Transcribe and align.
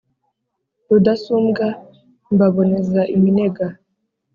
Rudasumbwa 0.89 1.67
mbaboneza 2.33 3.01
iminega 3.15 3.65